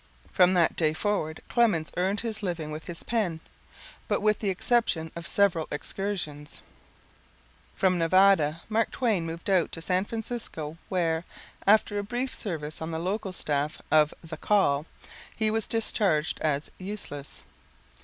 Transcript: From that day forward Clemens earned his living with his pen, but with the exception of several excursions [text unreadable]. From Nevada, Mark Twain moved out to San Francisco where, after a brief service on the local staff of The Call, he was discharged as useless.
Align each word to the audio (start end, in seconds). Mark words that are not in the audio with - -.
From 0.31 0.55
that 0.55 0.75
day 0.75 0.93
forward 0.93 1.41
Clemens 1.47 1.91
earned 1.95 2.21
his 2.21 2.41
living 2.41 2.71
with 2.71 2.85
his 2.87 3.03
pen, 3.03 3.39
but 4.07 4.19
with 4.19 4.39
the 4.39 4.49
exception 4.49 5.11
of 5.15 5.27
several 5.27 5.67
excursions 5.69 6.53
[text 6.53 6.61
unreadable]. 6.63 7.75
From 7.75 7.97
Nevada, 7.99 8.61
Mark 8.67 8.89
Twain 8.89 9.27
moved 9.27 9.47
out 9.47 9.71
to 9.73 9.79
San 9.79 10.05
Francisco 10.05 10.79
where, 10.89 11.23
after 11.67 11.99
a 11.99 12.03
brief 12.03 12.33
service 12.33 12.81
on 12.81 12.89
the 12.89 12.97
local 12.97 13.31
staff 13.31 13.79
of 13.91 14.11
The 14.23 14.37
Call, 14.37 14.87
he 15.35 15.51
was 15.51 15.67
discharged 15.67 16.39
as 16.41 16.71
useless. 16.79 17.43